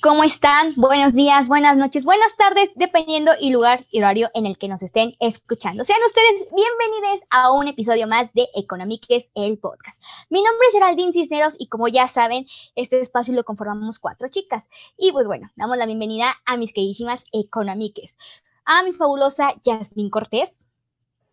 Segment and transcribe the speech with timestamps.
[0.00, 0.74] ¿Cómo están?
[0.76, 4.82] Buenos días, buenas noches, buenas tardes, dependiendo y lugar y horario en el que nos
[4.82, 5.84] estén escuchando.
[5.84, 10.02] Sean ustedes bienvenidos a un episodio más de Economiques, el podcast.
[10.30, 14.68] Mi nombre es Geraldine Cisneros y como ya saben, este espacio lo conformamos cuatro chicas.
[14.96, 18.16] Y pues bueno, damos la bienvenida a mis queridísimas Economiques.
[18.64, 20.68] A mi fabulosa Yasmin Cortés.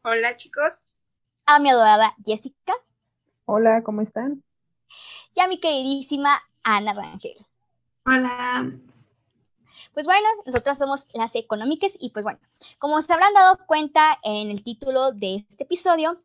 [0.04, 0.86] Hola chicos.
[1.46, 2.74] A mi adorada Jessica.
[3.46, 4.44] Hola, ¿cómo están?
[5.36, 7.46] Y a mi queridísima Ana Rangel.
[8.08, 8.72] Hola.
[9.96, 12.40] Pues bueno, nosotros somos las económicas y pues bueno,
[12.78, 16.16] como se habrán dado cuenta en el título de este episodio,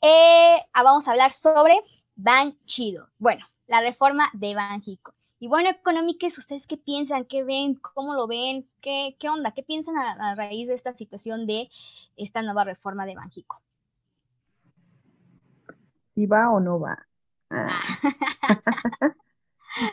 [0.00, 1.74] eh, ah, vamos a hablar sobre
[2.16, 3.08] Ban Chido.
[3.18, 5.12] Bueno, la reforma de Banjico.
[5.38, 7.26] Y bueno, económicas, ¿ustedes qué piensan?
[7.26, 7.74] ¿Qué ven?
[7.74, 8.66] ¿Cómo lo ven?
[8.80, 9.52] ¿Qué, qué onda?
[9.52, 11.68] ¿Qué piensan a, raíz de esta situación de
[12.16, 13.60] esta nueva reforma de Banjico?
[16.14, 17.06] ¿Si va o no va?
[17.50, 17.68] Ah.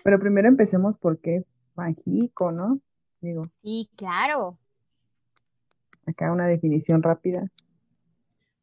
[0.03, 2.79] Pero primero empecemos porque es Banjico, ¿no?
[3.21, 3.41] Digo.
[3.61, 4.57] Sí, claro.
[6.05, 7.51] Acá una definición rápida.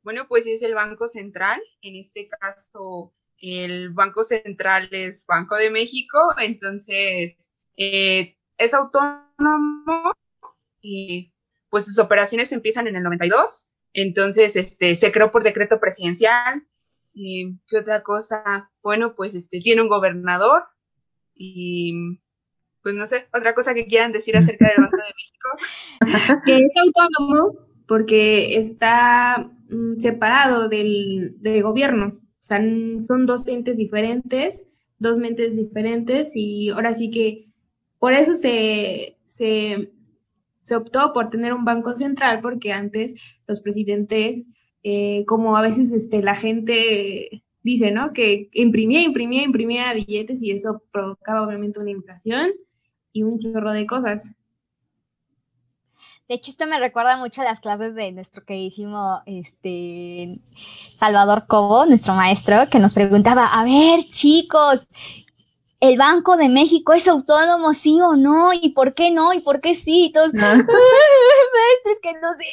[0.03, 1.61] Bueno, pues es el Banco Central.
[1.83, 10.12] En este caso, el Banco Central es Banco de México, entonces eh, es autónomo
[10.81, 11.33] y
[11.70, 13.75] pues sus operaciones empiezan en el 92.
[13.92, 16.67] Entonces, este, se creó por decreto presidencial.
[17.12, 18.70] ¿Y qué otra cosa?
[18.83, 20.64] Bueno, pues este, tiene un gobernador,
[21.36, 22.18] y
[22.82, 26.42] pues no sé, otra cosa que quieran decir acerca del Banco de México.
[26.46, 32.20] que es autónomo porque está mm, separado del, gobierno.
[32.20, 32.58] O sea,
[33.02, 34.69] son dos entes diferentes,
[35.00, 37.48] dos mentes diferentes y ahora sí que
[37.98, 39.91] por eso se, se,
[40.76, 44.44] optó por tener un banco central porque antes los presidentes,
[44.84, 48.12] eh, como a veces este, la gente dice, ¿no?
[48.12, 52.53] Que imprimía, imprimía, imprimía billetes y eso provocaba obviamente una inflación
[53.12, 54.37] y un chorro de cosas.
[56.28, 60.38] De hecho, esto me recuerda mucho a las clases de nuestro queridísimo este,
[60.94, 64.88] Salvador Cobo, nuestro maestro, que nos preguntaba, a ver, chicos,
[65.81, 68.53] ¿el Banco de México es autónomo, sí o no?
[68.53, 69.32] ¿Y por qué no?
[69.32, 70.06] ¿Y por qué sí?
[70.06, 70.72] Y todos, maestro,
[71.93, 72.44] es que no sé.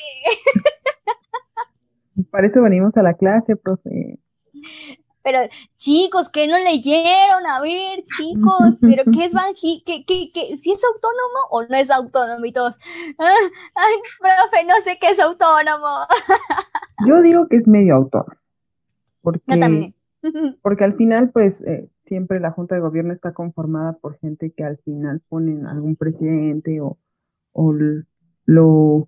[2.32, 4.23] Para eso venimos a la clase, profe.
[5.24, 5.40] Pero,
[5.78, 7.46] chicos, que no leyeron?
[7.50, 9.82] A ver, chicos, ¿pero qué es Banji?
[9.86, 10.58] ¿Qué, qué, qué?
[10.58, 12.46] ¿Si es autónomo o no es autónomo?
[12.46, 12.78] Y todos,
[13.18, 13.36] ah,
[13.76, 15.88] ay, profe, no sé qué es autónomo.
[17.08, 18.34] Yo digo que es medio autónomo.
[19.22, 19.94] Porque,
[20.62, 24.66] Porque al final, pues, eh, siempre la Junta de Gobierno está conformada por gente que
[24.66, 26.98] al final ponen algún presidente o,
[27.54, 27.72] o
[28.46, 29.08] lo,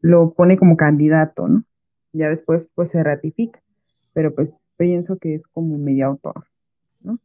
[0.00, 1.64] lo pone como candidato, ¿no?
[2.12, 3.60] Ya después, pues, se ratifica
[4.16, 6.46] pero pues pienso que es como medio autor,
[7.02, 7.18] ¿no?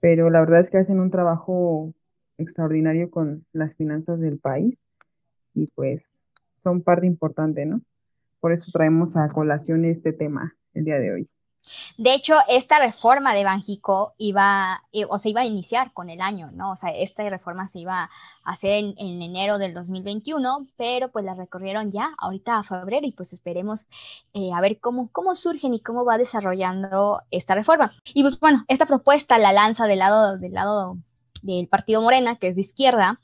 [0.00, 1.92] Pero la verdad es que hacen un trabajo
[2.38, 4.82] extraordinario con las finanzas del país
[5.52, 6.10] y pues
[6.62, 7.82] son parte importante, ¿no?
[8.40, 11.28] Por eso traemos a colación este tema el día de hoy.
[11.96, 16.20] De hecho, esta reforma de Banjico iba, eh, o se iba a iniciar con el
[16.20, 16.72] año, ¿no?
[16.72, 18.10] O sea, esta reforma se iba a
[18.50, 23.32] hacer en, enero del 2021, pero pues la recorrieron ya ahorita a febrero y pues
[23.32, 23.86] esperemos
[24.34, 27.92] eh, a ver cómo, cómo surgen y cómo va desarrollando esta reforma.
[28.12, 30.98] Y pues bueno, esta propuesta la lanza del lado, del lado
[31.42, 33.20] del Partido Morena, que es de izquierda,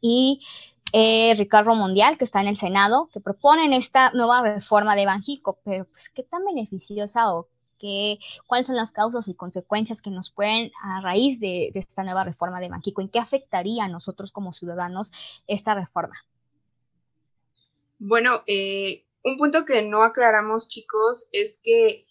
[0.00, 0.40] y
[0.92, 5.58] eh, Ricardo Mundial, que está en el Senado, que proponen esta nueva reforma de Banjico,
[5.64, 7.48] pero pues qué tan beneficiosa o
[8.46, 12.60] cuáles son las causas y consecuencias que nos pueden a raíz de, esta nueva reforma
[12.60, 15.12] de Banquico, en qué afectaría a nosotros como ciudadanos
[15.46, 16.16] esta reforma.
[17.98, 22.06] Bueno, eh, un punto que no aclaramos, chicos, es que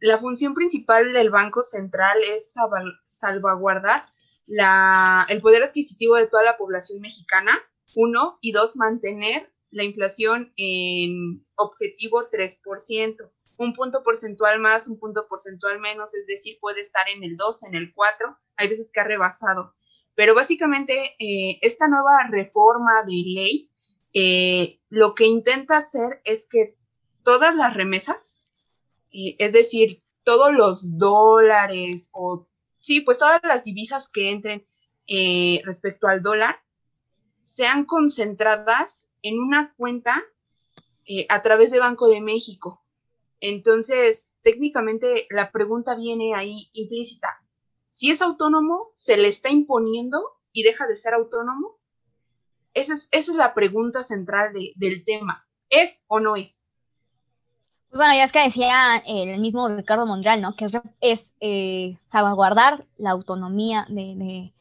[0.00, 2.54] la función principal del Banco Central es
[3.02, 4.06] salvaguardar
[4.46, 7.52] el poder adquisitivo de toda la población mexicana,
[7.96, 15.26] uno, y dos, mantener la inflación en objetivo 3% un punto porcentual más, un punto
[15.28, 19.00] porcentual menos, es decir, puede estar en el 2, en el 4, hay veces que
[19.00, 19.74] ha rebasado.
[20.14, 23.70] Pero básicamente eh, esta nueva reforma de ley
[24.12, 26.76] eh, lo que intenta hacer es que
[27.24, 28.44] todas las remesas,
[29.10, 32.46] eh, es decir, todos los dólares o,
[32.80, 34.66] sí, pues todas las divisas que entren
[35.64, 36.64] respecto al dólar,
[37.42, 40.22] sean concentradas en una cuenta
[41.06, 42.83] eh, a través de Banco de México.
[43.46, 47.28] Entonces, técnicamente la pregunta viene ahí implícita.
[47.90, 50.18] Si es autónomo, ¿se le está imponiendo
[50.50, 51.76] y deja de ser autónomo?
[52.72, 55.46] Esa es, esa es la pregunta central del tema.
[55.68, 56.70] ¿Es o no es?
[57.90, 60.56] Pues bueno, ya es que decía el mismo Ricardo Mondreal, ¿no?
[60.56, 60.66] Que
[61.02, 64.53] es, eh, salvaguardar la autonomía de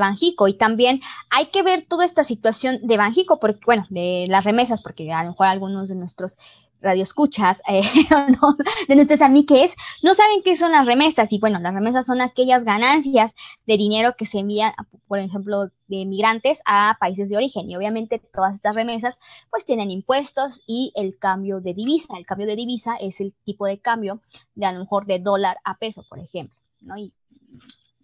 [0.00, 0.48] Banjico.
[0.48, 1.00] Y también
[1.30, 5.22] hay que ver toda esta situación de Banjico, porque, bueno, de las remesas, porque a
[5.22, 6.38] lo mejor algunos de nuestros
[6.84, 7.82] radioescuchas, eh,
[8.40, 8.56] no,
[8.86, 11.32] de nuestros amigues, no saben qué son las remesas.
[11.32, 13.34] Y bueno, las remesas son aquellas ganancias
[13.66, 14.72] de dinero que se envían,
[15.08, 17.68] por ejemplo, de migrantes a países de origen.
[17.68, 19.18] Y obviamente todas estas remesas
[19.50, 22.16] pues tienen impuestos y el cambio de divisa.
[22.16, 24.20] El cambio de divisa es el tipo de cambio
[24.54, 26.96] de a lo mejor de dólar a peso, por ejemplo, ¿no?
[26.96, 27.12] Y,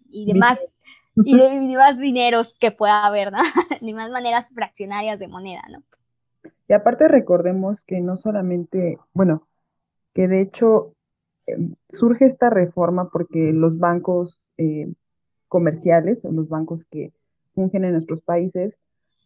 [0.09, 0.77] y demás
[1.25, 3.39] y de, más dineros que pueda haber, ¿no?
[3.81, 5.83] Ni más maneras fraccionarias de moneda, ¿no?
[6.67, 9.47] Y aparte recordemos que no solamente, bueno,
[10.13, 10.93] que de hecho
[11.45, 14.93] em, surge esta reforma porque los bancos eh,
[15.49, 17.11] comerciales, los bancos que
[17.53, 18.77] fungen en nuestros países,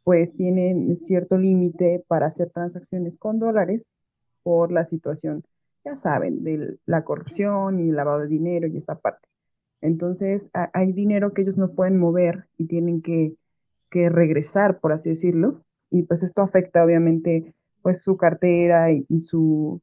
[0.04, 3.84] pues tienen cierto límite para hacer transacciones con dólares
[4.44, 5.44] por la situación,
[5.84, 9.28] ya saben, de la corrupción y el lavado de dinero y esta parte.
[9.82, 13.36] Entonces, hay dinero que ellos no pueden mover y tienen que,
[13.92, 19.80] regresar, por así decirlo, y pues esto afecta obviamente pues su cartera y, sus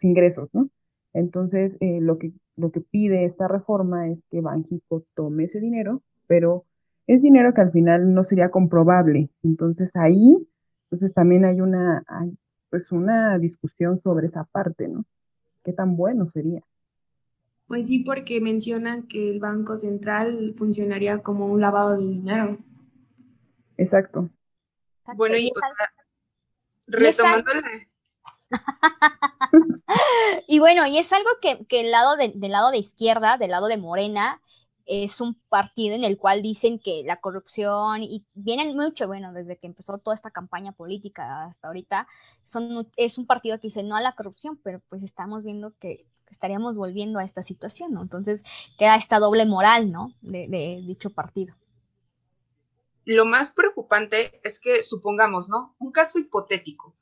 [0.00, 0.70] ingresos, ¿no?
[1.12, 6.02] Entonces, eh, lo, que, lo que pide esta reforma es que Banjico tome ese dinero,
[6.26, 6.64] pero
[7.06, 9.28] es dinero que al final no sería comprobable.
[9.42, 10.34] Entonces, ahí,
[10.84, 12.04] entonces también hay una,
[12.70, 15.04] pues una discusión sobre esa parte, ¿no?
[15.62, 16.62] ¿Qué tan bueno sería?
[17.72, 22.58] Pues sí, porque mencionan que el Banco Central funcionaría como un lavado de dinero.
[23.78, 24.28] Exacto.
[25.16, 25.50] Bueno, y,
[26.86, 27.62] retomándole.
[30.48, 33.68] y bueno, y es algo que, el lado de, del lado de izquierda, del lado
[33.68, 34.42] de Morena,
[34.84, 39.56] es un partido en el cual dicen que la corrupción, y vienen mucho, bueno, desde
[39.56, 42.06] que empezó toda esta campaña política hasta ahorita,
[42.42, 46.11] son, es un partido que dice no a la corrupción, pero pues estamos viendo que
[46.32, 48.02] estaríamos volviendo a esta situación, ¿no?
[48.02, 48.42] Entonces
[48.78, 50.14] queda esta doble moral, ¿no?
[50.22, 51.54] De, dicho partido.
[53.04, 55.76] Lo más preocupante es que supongamos, ¿no?
[55.78, 56.94] Un caso hipotético.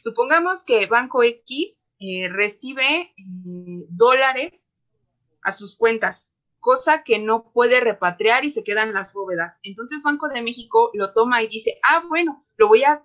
[0.00, 4.78] Supongamos que Banco X eh, recibe eh, dólares
[5.42, 9.58] a sus cuentas, cosa que no puede repatriar y se quedan las bóvedas.
[9.62, 13.04] Entonces Banco de México lo toma y dice, ah, bueno, lo voy a,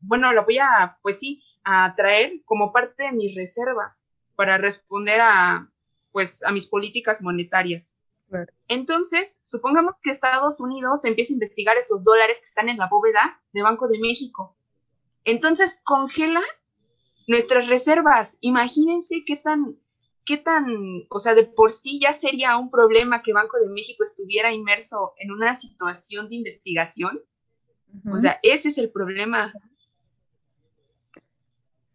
[0.00, 4.07] bueno, lo voy a, pues sí, a traer como parte de mis reservas
[4.38, 5.68] para responder a,
[6.12, 7.98] pues, a mis políticas monetarias.
[8.68, 13.42] Entonces, supongamos que Estados Unidos empieza a investigar esos dólares que están en la bóveda
[13.52, 14.54] de Banco de México.
[15.24, 16.40] Entonces, congela
[17.26, 18.38] nuestras reservas.
[18.40, 19.76] Imagínense qué tan,
[20.24, 20.68] qué tan,
[21.10, 25.14] o sea, de por sí ya sería un problema que Banco de México estuviera inmerso
[25.18, 27.24] en una situación de investigación.
[28.12, 29.52] O sea, ese es el problema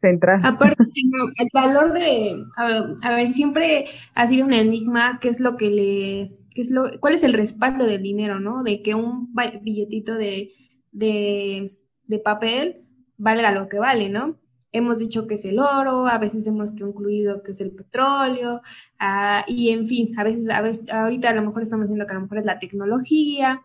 [0.03, 0.41] central.
[0.43, 0.83] Aparte,
[1.39, 6.39] el valor de, a, ver, siempre ha sido un enigma qué es lo que le,
[6.53, 8.63] qué es lo, cuál es el respaldo del dinero, ¿no?
[8.63, 9.33] De que un
[9.63, 10.51] billetito de,
[10.91, 11.71] de,
[12.05, 12.85] de papel
[13.17, 14.39] valga lo que vale, ¿no?
[14.71, 18.61] Hemos dicho que es el oro, a veces hemos incluido que es el petróleo,
[18.99, 22.13] ah, y en fin, a veces, a veces, ahorita a lo mejor estamos diciendo que
[22.13, 23.61] a lo mejor es la tecnología,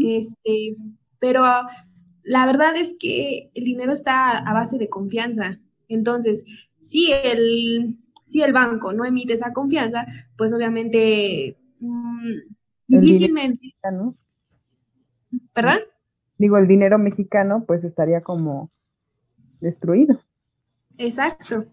[0.00, 0.74] este,
[1.18, 1.44] pero
[2.26, 5.60] la verdad es que el dinero está a base de confianza.
[5.88, 12.32] Entonces, si el, si el banco no emite esa confianza, pues obviamente mm,
[12.88, 13.76] difícilmente...
[15.52, 15.80] ¿Perdón?
[16.38, 18.70] Digo, el dinero mexicano pues estaría como
[19.60, 20.22] destruido.
[20.98, 21.66] Exacto.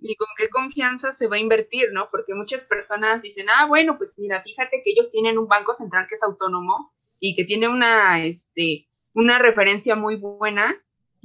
[0.00, 2.08] ¿Y con qué confianza se va a invertir, no?
[2.10, 6.06] Porque muchas personas dicen, ah, bueno, pues mira, fíjate que ellos tienen un banco central
[6.08, 10.72] que es autónomo y que tiene una, este, una referencia muy buena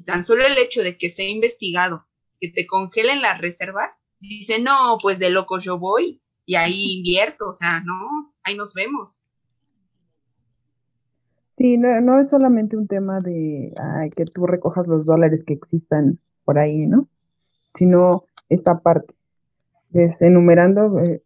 [0.03, 2.05] y tan solo el hecho de que sea investigado,
[2.41, 7.47] que te congelen las reservas, dice, no, pues de loco yo voy y ahí invierto,
[7.47, 9.29] o sea, no, ahí nos vemos.
[11.57, 13.71] Sí, no, es solamente un tema de
[14.15, 17.07] que tú recojas los dólares que existan por ahí, ¿no?
[17.75, 19.13] Sino esta parte.
[20.19, 21.21] enumerando, eh,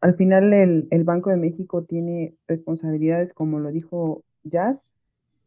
[0.00, 4.82] al final el, el, Banco de México tiene responsabilidades, como lo dijo Jazz,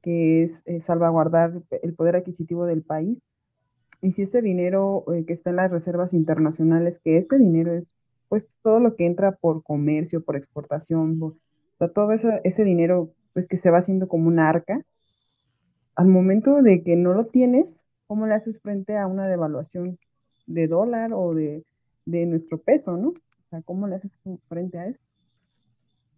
[0.01, 3.21] que es eh, salvaguardar el poder adquisitivo del país.
[4.01, 7.93] Y si este dinero eh, que está en las reservas internacionales, que este dinero es
[8.29, 11.19] pues todo lo que entra por comercio, por exportación,
[11.93, 14.85] todo ese dinero pues que se va haciendo como un arca,
[15.95, 19.99] al momento de que no lo tienes, ¿cómo le haces frente a una devaluación
[20.45, 21.65] de dólar o de,
[22.05, 23.09] de nuestro peso, ¿no?
[23.09, 24.11] O sea, ¿cómo le haces
[24.47, 24.99] frente a eso?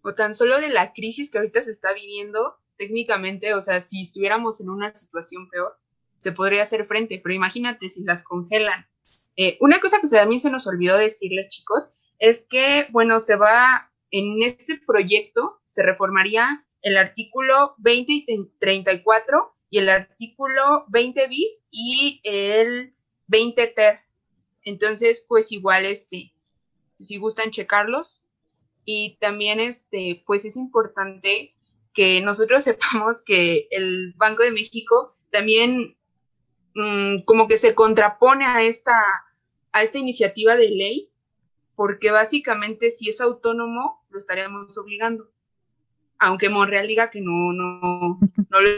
[0.03, 4.01] O tan solo de la crisis que ahorita se está viviendo, técnicamente, o sea, si
[4.01, 5.77] estuviéramos en una situación peor,
[6.17, 8.87] se podría hacer frente, pero imagínate si las congelan.
[9.35, 11.89] Eh, una cosa que también se nos olvidó decirles, chicos,
[12.19, 18.25] es que, bueno, se va, en este proyecto se reformaría el artículo 20 y
[18.59, 22.95] 34 y el artículo 20 bis y el
[23.27, 23.99] 20 ter.
[24.63, 26.33] Entonces, pues igual, este,
[26.99, 28.27] si gustan checarlos.
[28.85, 31.52] Y también, este, pues es importante
[31.93, 35.97] que nosotros sepamos que el Banco de México también
[36.75, 38.95] mm, como que se contrapone a esta,
[39.71, 41.11] a esta iniciativa de ley,
[41.75, 45.31] porque básicamente si es autónomo, lo estaríamos obligando.
[46.19, 48.19] Aunque Monreal diga que no, no,
[48.49, 48.69] no lo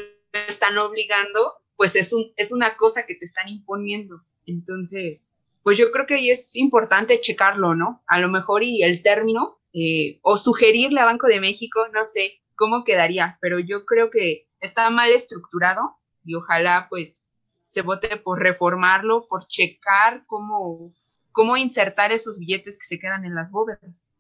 [0.48, 4.24] están obligando, pues es, un, es una cosa que te están imponiendo.
[4.46, 8.04] Entonces, pues yo creo que ahí es importante checarlo, ¿no?
[8.08, 12.42] A lo mejor y el término, eh, o sugerirle a Banco de México, no sé,
[12.56, 17.32] cómo quedaría, pero yo creo que está mal estructurado y ojalá pues
[17.66, 20.94] se vote por reformarlo, por checar cómo,
[21.32, 24.12] cómo insertar esos billetes que se quedan en las bóvedas.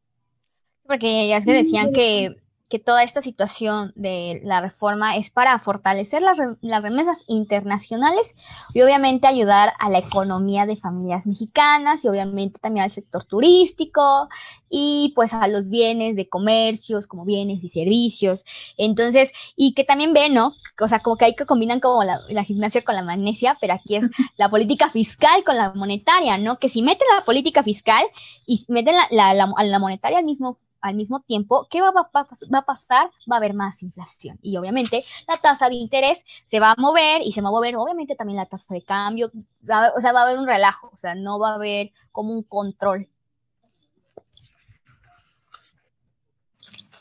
[0.87, 2.35] Porque ya es que decían que
[2.69, 6.39] que toda esta situación de la reforma es para fortalecer las,
[6.81, 8.35] remesas internacionales
[8.73, 14.29] y obviamente ayudar a la economía de familias mexicanas y obviamente también al sector turístico
[14.67, 18.45] y pues a los bienes de comercios como bienes y servicios.
[18.77, 20.55] Entonces, y que también ven, ¿no?
[20.79, 23.97] O sea, como que hay que combinan como la, gimnasia con la magnesia, pero aquí
[23.97, 24.03] es
[24.37, 26.57] la política fiscal con la monetaria, ¿no?
[26.57, 28.03] Que si meten la política fiscal
[28.45, 33.09] y meten la, la, la monetaria al mismo al mismo tiempo, ¿qué va, a pasar?
[33.31, 34.37] Va a haber más inflación.
[34.43, 37.75] Y obviamente la tasa de interés se va a mover y se va a mover
[37.75, 39.31] obviamente también la tasa de cambio.
[39.33, 42.43] O sea, va a haber un relajo, o sea, no va a haber como un
[42.43, 43.09] control.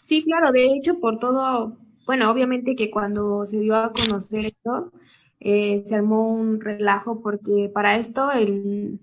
[0.02, 1.76] Sí, claro, de hecho, por todo,
[2.06, 4.92] bueno, obviamente que cuando se dio a conocer esto,
[5.40, 8.98] eh, se armó un relajo porque para esto el,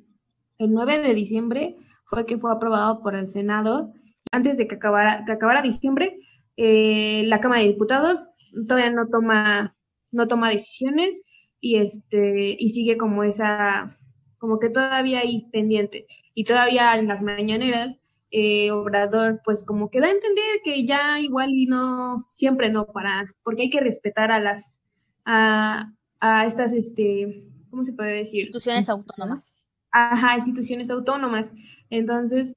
[0.58, 3.94] el 9 de diciembre fue que fue aprobado por el Senado
[4.32, 6.18] antes de que acabara, que acabara diciembre,
[6.58, 8.30] eh, la Cámara de Diputados
[8.68, 9.76] todavía no toma,
[10.12, 11.22] no toma decisiones
[11.60, 13.98] y, este, y sigue como esa,
[14.38, 16.06] como que todavía ahí pendiente.
[16.34, 18.00] Y todavía en las mañaneras,
[18.32, 22.86] eh, Obrador, pues como que da a entender que ya igual y no, siempre no
[22.88, 24.82] para, porque hay que respetar a las,
[25.26, 28.42] a, a estas, este, ¿cómo se puede decir?
[28.42, 29.60] Instituciones autónomas.
[29.92, 31.52] Ajá, instituciones autónomas.
[31.90, 32.56] Entonces,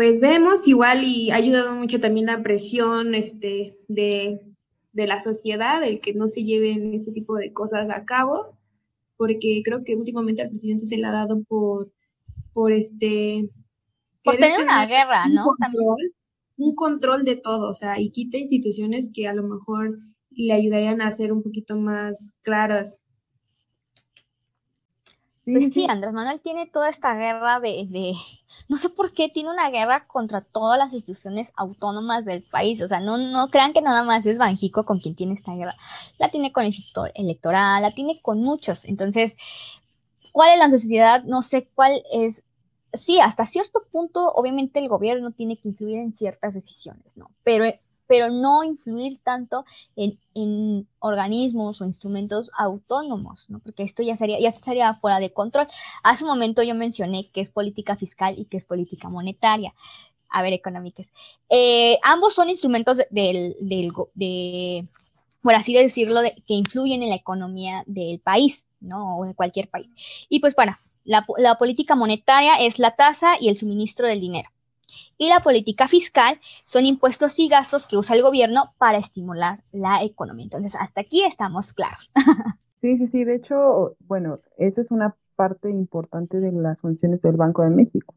[0.00, 4.40] pues vemos igual y ha ayudado mucho también la presión este, de,
[4.94, 8.56] la sociedad, el que no se lleven este tipo de cosas a cabo,
[9.18, 11.92] porque creo que últimamente al presidente se le ha dado por,
[12.54, 13.50] por este...
[14.24, 15.42] Por tener una guerra, ¿no?
[16.56, 19.98] un control de todo, o sea, y quita instituciones que a lo mejor
[20.30, 23.02] le ayudarían a ser un poquito más claras
[25.52, 28.14] pues sí, Andrés Manuel tiene toda esta guerra de, de,
[28.68, 32.82] no sé por qué tiene una guerra contra todas las instituciones autónomas del país.
[32.82, 35.74] O sea, no, no crean que nada más es Banjico con quien tiene esta guerra.
[36.18, 38.84] La tiene con el Instituto Electoral, la tiene con muchos.
[38.84, 39.36] Entonces,
[40.32, 41.24] ¿cuál es la necesidad?
[41.24, 42.44] No sé cuál es.
[42.92, 47.30] Sí, hasta cierto punto, obviamente el gobierno tiene que influir en ciertas decisiones, ¿no?
[47.44, 47.64] Pero
[48.10, 49.64] pero no influir tanto
[49.94, 50.18] en,
[50.98, 53.60] organismos o instrumentos autónomos, ¿no?
[53.60, 55.68] Porque esto ya sería, ya estaría fuera de control.
[56.02, 59.74] Hace un momento yo mencioné que es política fiscal y que es política monetaria.
[60.28, 61.12] A ver, económicas.
[61.50, 64.88] Eh, ambos son instrumentos del, de,
[65.40, 69.18] por así decirlo, que influyen en la economía del país, ¿no?
[69.18, 69.94] O de cualquier país.
[70.28, 74.50] Y pues bueno, la, la política monetaria es la tasa y el suministro del dinero
[75.20, 76.34] y la política fiscal
[76.64, 80.44] son impuestos y gastos que usa el gobierno para estimular la economía.
[80.44, 82.10] Entonces, hasta aquí estamos claros.
[82.82, 83.24] Sí, sí, sí.
[83.24, 88.14] De hecho, bueno, esa es una parte importante de las funciones del Banco de México,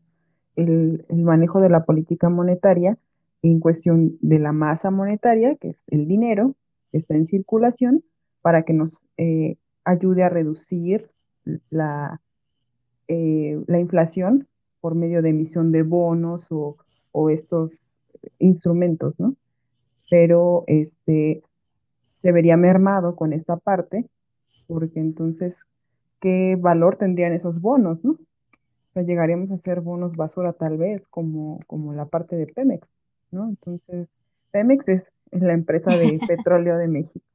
[0.55, 2.97] el, manejo de la política monetaria
[3.41, 6.55] en cuestión de la masa monetaria, que es el dinero
[6.93, 8.05] que está en circulación,
[8.41, 11.11] para que nos eh, ayude a reducir
[11.69, 12.21] la,
[13.09, 14.47] eh, la inflación
[14.79, 16.77] por medio de emisión de bonos o
[17.13, 17.81] o estos
[18.39, 19.35] instrumentos, ¿no?
[20.09, 21.41] Pero este
[22.21, 24.09] se vería mermado con esta parte,
[24.67, 25.63] porque entonces,
[26.19, 28.11] ¿qué valor tendrían esos bonos, no?
[28.11, 32.93] O sea, llegaríamos a ser bonos basura tal vez, como, como la parte de Pemex,
[33.31, 33.49] ¿no?
[33.49, 34.07] Entonces,
[34.51, 37.25] Pemex es, la empresa de petróleo de México.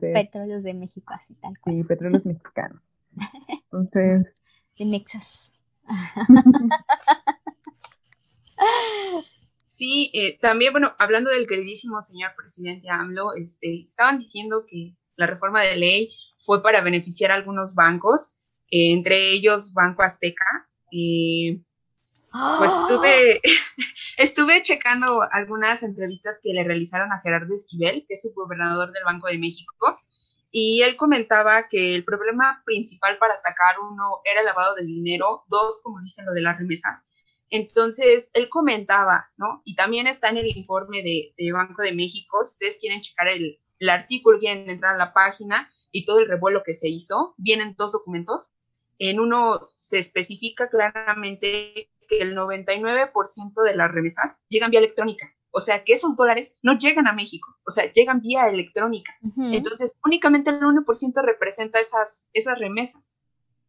[0.00, 1.76] petróleos de México, así tal cual.
[1.76, 2.82] Sí, petróleos mexicanos.
[3.70, 4.32] Entonces.
[4.78, 5.58] De Nexus.
[9.72, 15.26] Sí, eh, también, bueno, hablando del queridísimo señor presidente AMLO, este, estaban diciendo que la
[15.26, 18.38] reforma de ley fue para beneficiar a algunos bancos,
[18.70, 20.68] eh, entre ellos Banco Azteca.
[20.90, 23.40] pues estuve,
[24.18, 29.04] estuve checando algunas entrevistas que le realizaron a Gerardo Esquivel, que es el gobernador del
[29.04, 29.98] Banco de México,
[30.50, 35.44] y él comentaba que el problema principal para atacar uno era el lavado de dinero,
[35.48, 37.06] dos, como dicen lo de las remesas,
[37.52, 39.60] entonces, él comentaba, ¿no?
[39.66, 43.60] Y también está en el informe de, Banco de México, si ustedes quieren checar el,
[43.90, 47.92] artículo, quieren entrar a la página y todo el revuelo que se hizo, vienen dos
[47.92, 48.54] documentos.
[48.98, 55.26] En uno se especifica claramente que el 99% de las remesas llegan vía electrónica.
[55.50, 59.12] O sea, que esos dólares no llegan a México, o sea, llegan vía electrónica.
[59.36, 63.20] Entonces, únicamente el 1% representa esas, esas remesas.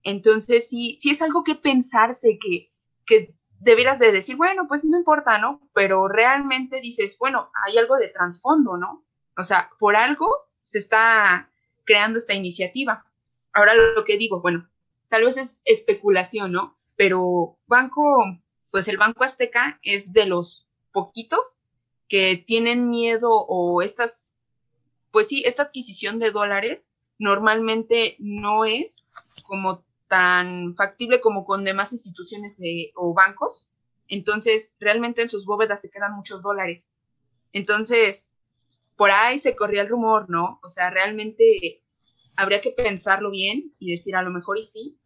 [0.04, 2.72] Entonces, sí, sí es algo que pensarse, que,
[3.06, 5.62] que debieras de decir, bueno, pues no importa, ¿no?
[5.74, 9.06] Pero realmente dices, bueno, hay algo de trasfondo, ¿no?
[9.38, 10.30] O sea, por algo
[10.60, 11.50] se está
[11.86, 13.06] creando esta iniciativa.
[13.54, 14.70] Ahora lo que digo, bueno,
[15.08, 16.78] tal vez es especulación, ¿no?
[16.96, 18.02] Pero banco,
[18.70, 21.64] pues el Banco Azteca es de los poquitos
[22.10, 24.40] que tienen miedo o estas,
[25.12, 29.10] pues sí, esta adquisición de dólares normalmente no es
[29.44, 32.60] como tan factible como con demás instituciones
[32.96, 33.74] o bancos.
[34.08, 36.98] Entonces, realmente en sus bóvedas se quedan muchos dólares.
[37.52, 38.38] Entonces,
[38.96, 40.60] por ahí se corría el rumor, ¿no?
[40.64, 41.84] O sea, realmente
[42.36, 44.98] habría que pensarlo bien y decir a lo mejor y sí.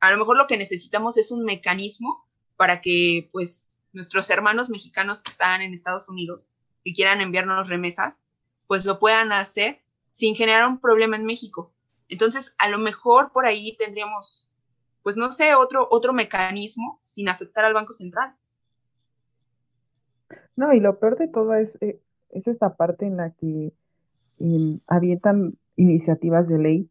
[0.00, 5.22] A lo mejor lo que necesitamos es un mecanismo para que, pues, nuestros hermanos mexicanos
[5.22, 6.50] que están en Estados Unidos,
[6.84, 8.26] que quieran enviarnos remesas,
[8.66, 11.74] pues lo puedan hacer sin generar un problema en México.
[12.12, 14.50] Entonces, a lo mejor por ahí tendríamos,
[15.02, 18.34] pues no sé, otro, otro mecanismo sin afectar al Banco Central.
[20.54, 23.72] No, y lo peor de todo es, eh, es esta parte en la que
[24.38, 26.90] em, avientan iniciativas de ley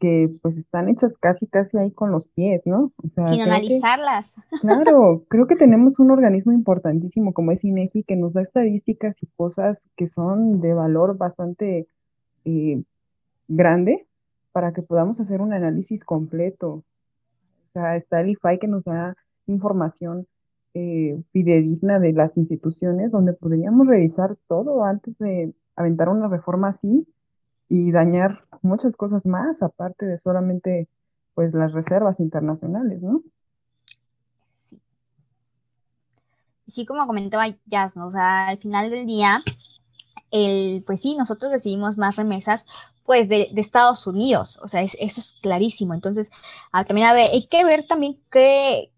[0.00, 2.92] que pues están hechas casi casi ahí con los pies, ¿no?
[3.24, 4.44] Sin analizarlas.
[4.60, 9.26] claro, creo que tenemos un organismo importantísimo como es INEGI que nos da estadísticas y
[9.26, 11.86] cosas que son de valor bastante
[12.44, 12.82] eh,
[13.46, 14.06] grande
[14.56, 16.68] para que podamos hacer un análisis completo.
[16.76, 16.84] O
[17.74, 19.14] sea, está el IFAI que nos da
[19.46, 20.26] información
[20.72, 27.06] eh, fidedigna de las instituciones donde podríamos revisar todo antes de aventar una reforma así
[27.68, 30.88] y dañar muchas cosas más, aparte de solamente
[31.34, 33.20] pues las reservas internacionales, ¿no?
[34.42, 34.80] Sí.
[36.66, 37.98] Sí, como comentaba Jazz.
[37.98, 39.42] O sea, al final del día,
[40.30, 42.66] el, pues sí, nosotros recibimos más remesas
[43.04, 45.94] pues de, Estados Unidos, o sea, eso es clarísimo.
[45.94, 46.30] Entonces,
[46.72, 48.92] ah, también a ver, hay que ver también que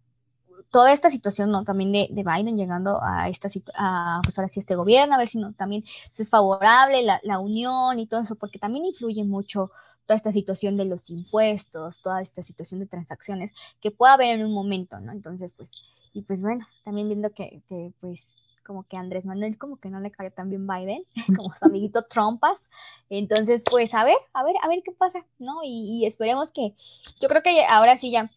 [0.70, 1.64] toda esta situación, ¿no?
[1.64, 5.38] También de, Biden llegando a esta a, pues ahora sí este gobierno, a ver si
[5.38, 9.70] no también es favorable la, la, unión y todo eso, porque también influye mucho
[10.06, 14.46] toda esta situación de los impuestos, toda esta situación de transacciones que pueda haber en
[14.46, 15.12] un momento, ¿no?
[15.12, 19.78] Entonces, pues, y pues bueno, también viendo que, que pues como que Andrés Manuel como
[19.78, 21.04] que no le cayó tan bien Biden,
[21.36, 22.68] como su amiguito Trumpas.
[23.08, 25.60] Entonces, pues a ver, a ver, a ver qué pasa, ¿no?
[25.64, 26.74] Y, esperemos que,
[27.18, 28.30] yo creo que ahora sí ya,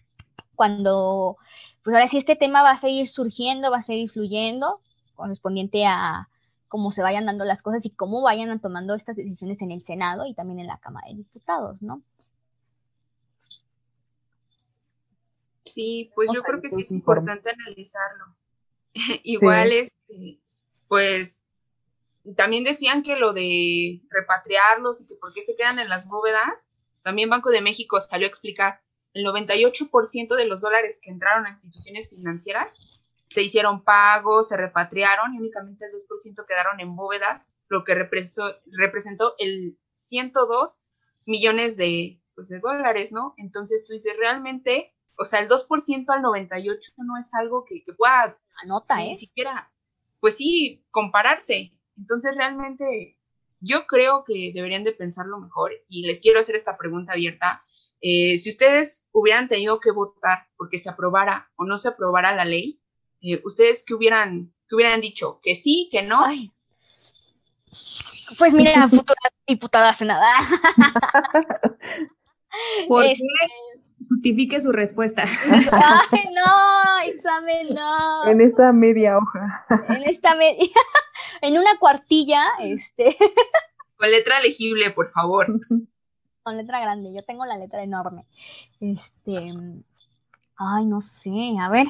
[0.55, 1.35] cuando,
[1.83, 4.79] pues ahora sí este tema va a seguir surgiendo, va a seguir fluyendo,
[5.15, 6.29] correspondiente a
[6.69, 10.25] cómo se vayan dando las cosas y cómo vayan tomando estas decisiones en el Senado
[10.25, 12.01] y también en la Cámara de Diputados, ¿no?
[15.65, 18.40] Sí, pues yo creo que sí es importante analizarlo.
[19.23, 20.39] Igual, este,
[20.87, 21.49] pues
[22.35, 26.69] también decían que lo de repatriarlos y que por qué se quedan en las bóvedas,
[27.03, 28.81] también Banco de México salió a explicar,
[29.13, 32.75] el 98% de los dólares que entraron a instituciones financieras
[33.31, 38.43] se hicieron pagos, se repatriaron y únicamente el 2% quedaron en bóvedas, lo que represó,
[38.73, 40.85] representó el 102
[41.25, 43.33] millones de, pues, de dólares, ¿no?
[43.37, 47.93] Entonces tú dices, realmente, o sea, el 2% al 98 no es algo que, que
[47.93, 49.09] pueda Anota, ¿eh?
[49.09, 49.71] Ni siquiera,
[50.19, 51.73] pues sí, compararse.
[51.97, 53.17] Entonces realmente
[53.59, 57.63] yo creo que deberían de pensarlo mejor y les quiero hacer esta pregunta abierta.
[58.01, 62.45] Eh, si ustedes hubieran tenido que votar porque se aprobara o no se aprobara la
[62.45, 62.81] ley,
[63.21, 65.39] eh, ¿ustedes qué hubieran, qué hubieran dicho?
[65.43, 66.25] ¿Que sí, que no?
[68.37, 70.27] Pues mira, futura diputada senada.
[72.87, 73.15] ¿Por qué?
[74.11, 75.23] Justifique su respuesta.
[76.11, 78.29] Ay, no, examen, no.
[78.29, 79.65] En esta media hoja.
[79.87, 80.67] En esta media,
[81.41, 83.15] en una cuartilla, este.
[83.95, 85.47] Con letra legible, por favor.
[86.43, 88.25] Con letra grande, yo tengo la letra enorme.
[88.81, 89.53] Este,
[90.57, 91.87] ay, no sé, a ver.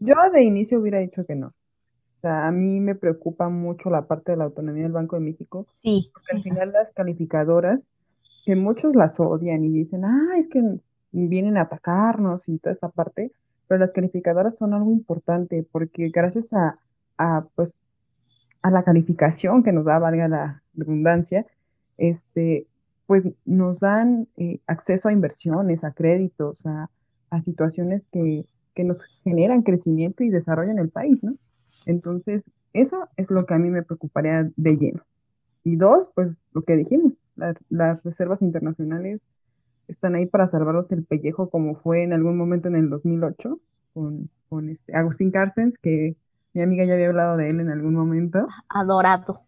[0.00, 1.48] Yo de inicio hubiera dicho que no.
[1.48, 5.22] O sea, a mí me preocupa mucho la parte de la autonomía del Banco de
[5.22, 5.66] México.
[5.84, 6.10] Sí.
[6.12, 7.78] Porque al final las calificadoras,
[8.44, 10.80] que muchos las odian y dicen, ah, es que
[11.12, 13.32] vienen a atacarnos y toda esta parte,
[13.68, 16.78] pero las calificadoras son algo importante porque gracias a,
[17.18, 17.82] a pues,
[18.62, 21.46] a la calificación que nos da, valga la redundancia,
[21.96, 22.66] este,
[23.06, 26.90] pues nos dan eh, acceso a inversiones, a créditos, a,
[27.38, 28.44] situaciones que,
[28.74, 31.36] que, nos generan crecimiento y desarrollo en el país, ¿no?
[31.86, 35.04] Entonces, eso es lo que a mí me preocuparía de lleno.
[35.62, 37.22] Y dos, pues lo que dijimos,
[37.68, 39.26] las reservas internacionales
[39.90, 43.60] están ahí para salvarlos el pellejo, como fue en algún momento en el 2008
[43.92, 46.16] con, con este Agustín Carstens, que
[46.52, 48.46] mi amiga ya había hablado de él en algún momento.
[48.68, 49.44] Adorado.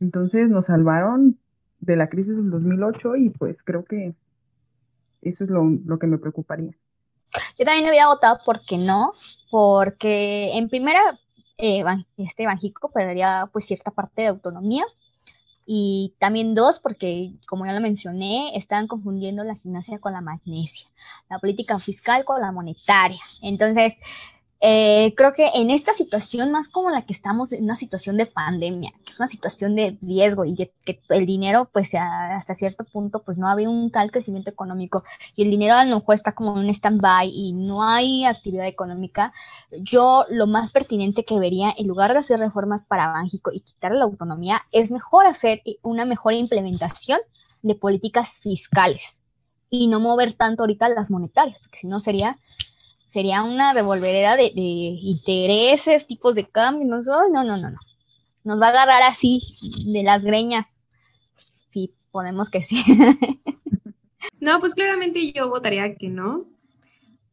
[0.00, 1.38] Entonces nos salvaron
[1.80, 4.14] de la crisis del 2008 y pues creo que
[5.22, 6.72] eso es lo, que me preocuparía.
[7.58, 9.12] Yo también había votado porque no,
[9.50, 11.00] porque en primera,
[11.58, 11.82] eh,
[12.16, 14.84] este Banjico perdería pues cierta parte de autonomía
[15.66, 20.88] y también dos, porque como ya lo mencioné, están confundiendo la gimnasia con la magnesia,
[21.30, 23.20] la política fiscal con la monetaria.
[23.42, 23.96] Entonces,
[24.64, 28.26] eh, creo que en esta situación, más como la que estamos en una situación de
[28.26, 30.72] pandemia, que es una situación de riesgo y que,
[31.08, 35.02] el dinero, pues hasta cierto punto, pues no había un tal crecimiento económico
[35.34, 38.68] y el dinero a lo mejor está como en un stand-by y no hay actividad
[38.68, 39.32] económica,
[39.80, 43.90] yo lo más pertinente que vería, en lugar de hacer reformas para Bánjico y quitar
[43.90, 47.18] la autonomía, es mejor hacer una mejor implementación
[47.62, 49.24] de políticas fiscales
[49.70, 52.38] y no mover tanto ahorita las monetarias, porque si no sería
[53.12, 57.06] sería una revolvedera de, intereses, tipos de cambios.
[57.06, 57.78] No, no, no, no, no.
[58.42, 59.42] Nos va a agarrar así
[59.84, 60.82] de las greñas.
[61.68, 62.82] Sí, ponemos que sí.
[64.40, 66.48] no, pues claramente yo votaría que no,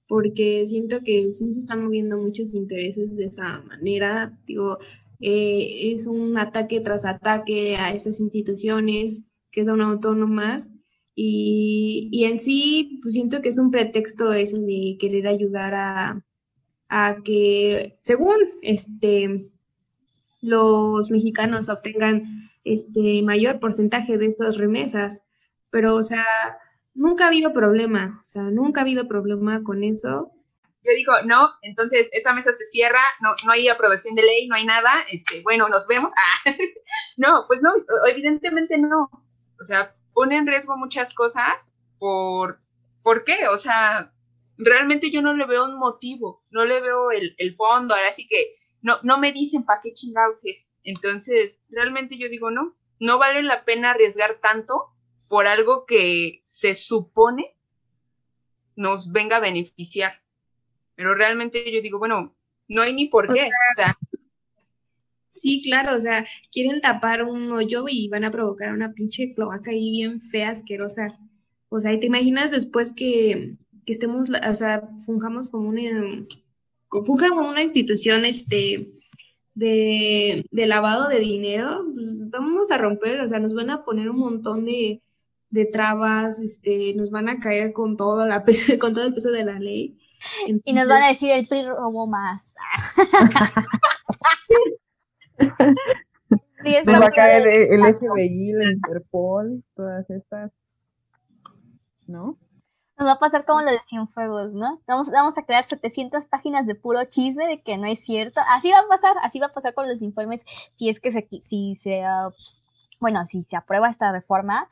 [0.06, 4.38] porque siento que sí se están moviendo muchos intereses de esa manera.
[4.46, 4.80] Digo,
[5.22, 10.72] eh, es un ataque tras ataque a estas instituciones que son autónomas
[11.16, 18.00] y, en sí, pues siento que es un pretexto eso de querer ayudar a, que,
[18.02, 19.52] según este,
[20.42, 25.24] los mexicanos obtengan este mayor porcentaje de estas remesas.
[25.72, 26.26] Pero, o sea,
[26.94, 30.32] nunca ha habido problema, o sea, nunca ha habido problema con eso.
[30.84, 34.56] Yo digo, no, entonces esta mesa se cierra, no, no hay aprobación de ley, no
[34.56, 36.12] hay nada, este, bueno, nos vemos.
[36.46, 36.56] Ah,
[37.18, 37.72] no, pues no,
[38.10, 39.10] evidentemente no.
[39.60, 42.62] O sea, pone en riesgo muchas cosas por,
[43.04, 43.48] ¿por qué?
[43.54, 44.14] O sea,
[44.58, 48.56] realmente yo no le veo un motivo, no le veo el, fondo, ahora sí que
[48.82, 50.74] no, no me dicen para qué chingados es.
[50.84, 54.94] Entonces, realmente yo digo, no, no vale la pena arriesgar tanto
[55.28, 57.56] por algo que se supone
[58.76, 60.22] nos venga a beneficiar.
[60.96, 62.36] Pero realmente yo digo, bueno,
[62.68, 63.44] no hay ni por qué.
[63.44, 63.94] o sea
[65.42, 69.72] Sí, claro, o sea, quieren tapar un hoyo y van a provocar una pinche cloaca
[69.72, 71.18] ahí bien fea, asquerosa.
[71.70, 76.26] O sea, y te imaginas después que, que estemos, o sea, fungamos como una,
[76.90, 78.78] como una institución, este,
[79.54, 84.10] de, de, lavado de dinero, pues vamos a romper, o sea, nos van a poner
[84.10, 85.02] un montón de,
[85.50, 89.32] de trabas, este, nos van a caer con todo, la peso, con todo el peso
[89.32, 89.98] de la ley.
[90.46, 92.56] y nos van a decir el PRI robó más.
[97.02, 100.52] va a caer el, FBI, la Interpol, todas estas,
[102.08, 102.38] ¿no?
[102.98, 104.82] Nos va a pasar como lo de Cienfuegos, ¿no?
[104.86, 108.42] Vamos, vamos a crear 700 páginas de puro chisme de que no es cierto.
[108.50, 110.44] Así va a pasar, así va a pasar con los informes
[110.76, 112.04] si es que se, si se,
[113.00, 114.68] bueno, si se aprueba esta reforma,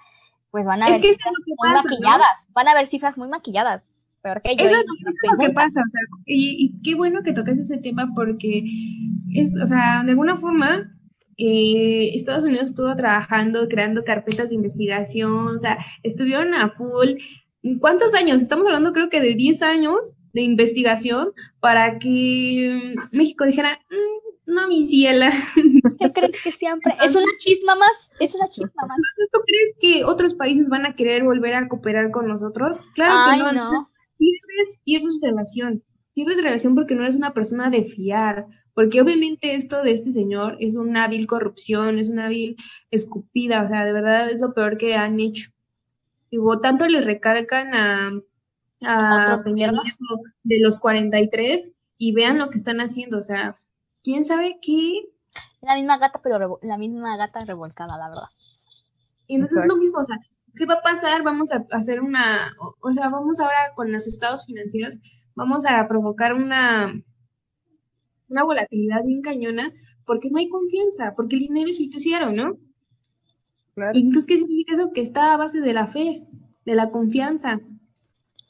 [0.51, 3.91] pues van a ver cifras muy maquilladas, van a ver cifras muy maquilladas.
[4.28, 7.34] Peor que yo Eso es lo que pasa, o sea, y, y, qué bueno que
[7.34, 8.66] tocas ese tema porque
[9.34, 10.98] es, o sea, de alguna forma,
[11.38, 17.12] eh, Estados Unidos estuvo trabajando, creando carpetas de investigación, o sea, estuvieron a full.
[17.80, 18.42] ¿Cuántos años?
[18.42, 24.68] Estamos hablando creo que de 10 años de investigación para que México dijera, mm, no,
[24.68, 25.30] mi ciela.
[26.00, 26.96] ¿Qué crees que siempre?
[27.04, 28.98] Es una chisma más, es una chisma más.
[29.32, 32.84] ¿Tú crees que otros países van a querer volver a cooperar con nosotros?
[32.94, 33.72] Claro que no.
[33.72, 33.88] no.
[34.17, 35.84] Pierdes, pierdes relación.
[36.13, 40.58] Pierdes relación porque no eres una persona de fiar, porque obviamente esto de este señor
[40.60, 42.56] es una hábil corrupción, es una hábil
[42.91, 45.51] escupida, o sea, de verdad es lo peor que han hecho.
[46.32, 48.12] Digo, tanto le recargan a,
[48.84, 49.43] a
[50.43, 53.56] de los 43 y vean lo que están haciendo, o sea,
[54.03, 55.10] quién sabe qué.
[55.62, 58.30] La misma gata, pero la misma gata revolcada, la verdad.
[59.27, 60.17] Y entonces es lo mismo, o sea,
[60.58, 61.24] ¿qué va a pasar?
[61.24, 65.00] Vamos a hacer una, o, sea, vamos ahora con los estados financieros,
[65.36, 66.93] vamos a provocar una,
[68.30, 69.72] una volatilidad bien cañona
[70.06, 72.58] porque no hay confianza, porque el dinero es ficticio, ¿no?
[73.76, 73.91] Claro.
[73.93, 74.91] entonces, ¿qué significa eso?
[74.91, 76.24] Que está a base de la fe,
[76.65, 77.60] de la confianza.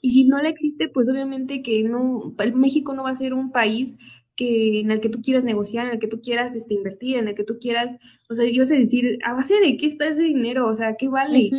[0.01, 3.51] Y si no la existe, pues obviamente que no, México no va a ser un
[3.51, 3.97] país
[4.37, 7.27] que, en el que tú quieras negociar, en el que tú quieras este, invertir, en
[7.27, 7.97] el que tú quieras,
[8.29, 10.67] o sea, ibas a decir, ¿a base de qué está ese dinero?
[10.67, 11.49] O sea, ¿qué vale?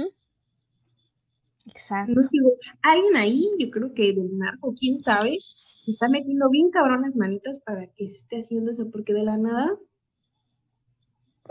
[1.71, 2.13] Exacto.
[2.33, 2.51] Digo,
[2.83, 5.39] alguien ahí, yo creo que del narco, quién sabe,
[5.87, 9.79] está metiendo bien cabrón las manitas para que esté haciendo eso, porque de la nada.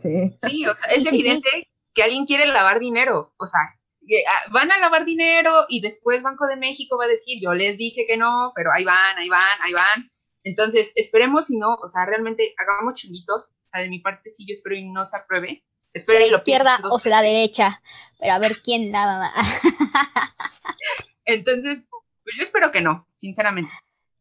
[0.02, 0.36] Sí.
[0.48, 1.50] Sí, o sea, es evidente
[1.94, 3.34] que alguien quiere lavar dinero.
[3.38, 7.40] O sea, ah, van a lavar dinero y después Banco de México va a decir,
[7.42, 10.12] yo les dije que no, pero ahí van, ahí van, ahí van.
[10.44, 13.52] Entonces, esperemos si no, o sea, realmente hagamos chunguitos.
[13.52, 15.66] O sea, de mi parte sí, yo espero y no se apruebe.
[15.94, 17.82] Espero y lo izquierda o sea la derecha,
[18.20, 19.32] pero a ver quién la
[21.26, 21.88] Entonces,
[22.24, 23.72] pues yo espero que no, sinceramente.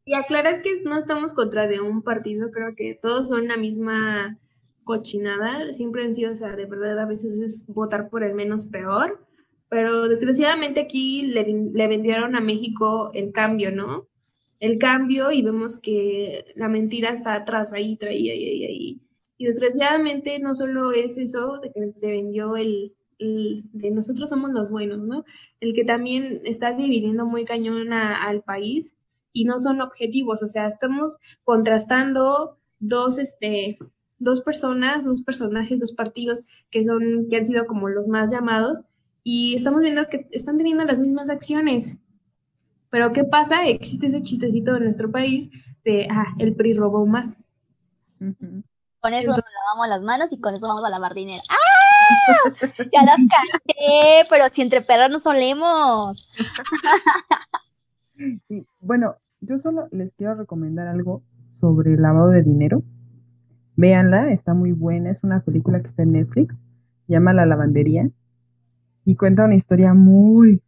[0.04, 4.38] Y aclarar que no estamos contra de un partido, creo que todos son la misma
[4.84, 8.66] cochinada, siempre han sido, o sea, de verdad a veces es votar por el menos
[8.66, 9.26] peor,
[9.68, 14.06] pero desgraciadamente aquí le, le vendieron a México el cambio, ¿no?
[14.60, 19.00] El cambio y vemos que la mentira está atrás, ahí, ahí, ahí, ahí.
[19.38, 24.70] Y desgraciadamente no solo es eso de que se vendió el, de nosotros somos los
[24.70, 25.24] buenos, ¿no?
[25.60, 28.96] El que también está dividiendo muy cañón al país
[29.32, 33.78] y no son objetivos, o sea, estamos contrastando dos, este,
[34.18, 38.86] dos personas, dos personajes, dos partidos que son, que han sido como los más llamados
[39.22, 41.98] y estamos viendo que están teniendo las mismas acciones.
[42.90, 43.66] Pero ¿qué pasa?
[43.68, 45.50] Existe ese chistecito en nuestro país
[45.84, 47.36] de, ah, el PRI robó más.
[49.00, 51.42] Con eso nos lavamos las manos y con eso vamos a lavar dinero.
[51.50, 51.76] ¡Ah!
[52.92, 56.28] Ya las caché, pero si entre perros nos solemos.
[58.80, 61.22] bueno, yo solo les quiero recomendar algo
[61.60, 62.82] sobre el lavado de dinero.
[63.76, 66.54] Véanla, está muy buena, es una película que está en Netflix,
[67.08, 68.08] llama La lavandería
[69.04, 70.62] y cuenta una historia muy,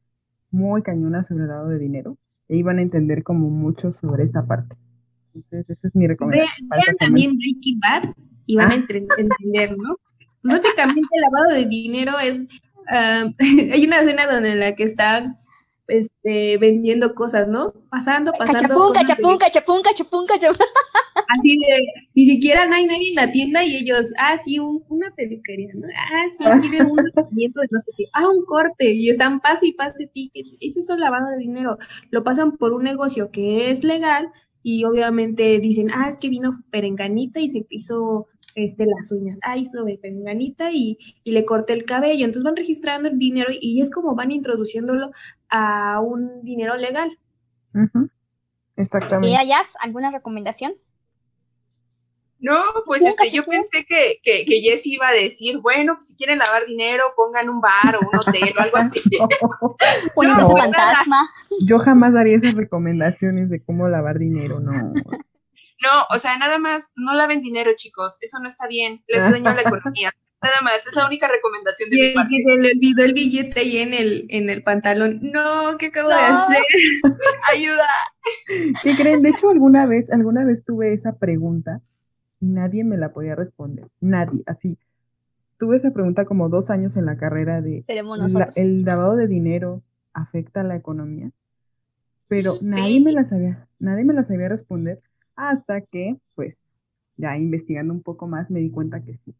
[0.50, 2.16] muy cañona sobre el lavado de dinero.
[2.48, 4.76] Y ahí van a entender como mucho sobre esta parte.
[5.44, 6.68] Entonces, esa es mi recomendación.
[6.68, 8.14] Vean también Breaking Bad
[8.46, 8.84] y van a ah.
[9.18, 9.96] entender, ¿no?
[10.42, 12.46] Básicamente el lavado de dinero es,
[12.90, 13.24] ah,
[13.72, 15.38] hay una escena donde en la que están
[15.88, 17.72] este, vendiendo cosas, ¿no?
[17.90, 18.60] Pasando, pasando.
[18.60, 20.66] Cachapún, cachapún, cachapún, cachapún, cachapún.
[21.28, 25.10] Así de, ni siquiera no hay nadie en la tienda y ellos, ah, sí, una
[25.14, 25.86] peluquería, ¿no?
[25.94, 29.66] Ah, sí, quiere un tratamiento de no sé qué, ah, un corte, y están pase
[29.66, 30.46] y pase ticket.
[30.60, 31.76] Es eso lavado de dinero.
[32.10, 34.30] Lo pasan por un negocio que es legal
[34.62, 39.56] y obviamente dicen, ah, es que vino perenganita y se quiso este, las uñas, ah,
[39.56, 42.24] hizo perenganita y, y le corté el cabello.
[42.24, 45.10] Entonces van registrando el dinero y es como van introduciéndolo
[45.48, 47.18] a un dinero legal.
[48.76, 49.28] Exactamente.
[49.28, 50.72] ¿Y Ayas, alguna recomendación?
[52.40, 56.16] No, pues este, yo pensé que, que, que Jess iba a decir, bueno, pues si
[56.16, 59.00] quieren lavar dinero, pongan un bar o un hotel o algo así.
[60.16, 61.28] no, fantasma.
[61.66, 64.72] Yo jamás daría esas recomendaciones de cómo lavar dinero, no.
[64.72, 69.54] No, o sea, nada más, no laven dinero, chicos, eso no está bien, les daño
[69.54, 70.12] la economía.
[70.40, 72.34] Nada más, es la única recomendación de mi parte.
[72.44, 75.18] se le olvidó el billete ahí en el, en el pantalón.
[75.20, 76.62] No, ¿qué acabo de hacer?
[77.52, 77.88] Ayuda.
[78.82, 79.22] ¿Qué creen?
[79.22, 81.80] De hecho, alguna vez, alguna vez tuve esa pregunta
[82.40, 83.88] y nadie me la podía responder.
[84.00, 84.78] Nadie, así.
[85.58, 87.82] Tuve esa pregunta como dos años en la carrera de
[88.54, 91.32] el lavado de dinero afecta a la economía.
[92.28, 95.00] Pero nadie me la sabía, nadie me la sabía responder
[95.34, 96.66] hasta que, pues,
[97.16, 99.34] ya investigando un poco más me di cuenta que sí.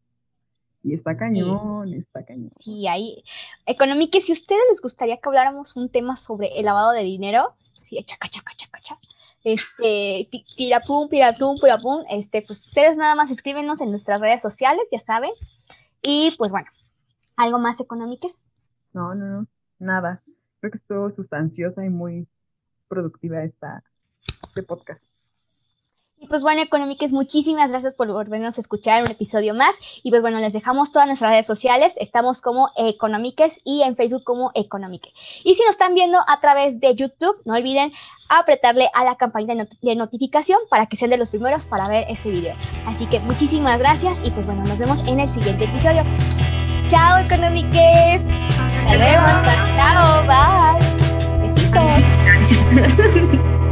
[0.83, 2.51] Y está cañón, está cañón.
[2.57, 3.23] Sí, ahí.
[3.65, 7.53] Económica, si a ustedes les gustaría que habláramos un tema sobre el lavado de dinero,
[7.83, 9.08] sí, chaca, chaca, chaca, chaca.
[9.43, 14.99] Este, tirapum, piratum, pum, este, pues ustedes nada más escríbenos en nuestras redes sociales, ya
[14.99, 15.31] saben.
[16.01, 16.67] Y pues bueno,
[17.35, 18.47] ¿algo más económicas?
[18.93, 19.47] No, no, no,
[19.79, 20.21] nada.
[20.59, 22.27] Creo que estuvo sustanciosa y muy
[22.87, 23.83] productiva esta,
[24.47, 25.09] este podcast.
[26.21, 29.79] Y pues bueno, Económicas, muchísimas gracias por volvernos a escuchar un episodio más.
[30.03, 31.93] Y pues bueno, les dejamos todas nuestras redes sociales.
[31.95, 35.13] Estamos como Económicas y en Facebook como Económicas.
[35.45, 37.93] Y si nos están viendo a través de YouTube, no olviden
[38.27, 42.29] apretarle a la campaña de, notificación para que sean de los primeros para ver este
[42.31, 42.55] video.
[42.85, 46.03] Así que muchísimas gracias y pues bueno, nos vemos en el siguiente episodio.
[46.87, 48.23] Chao, Económicas.
[48.27, 49.25] Hasta luego.
[49.45, 50.27] Chao, chao.
[50.27, 50.79] Bye.
[52.39, 53.59] Besitos.